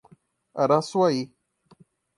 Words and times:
Araçuaí 0.61 1.19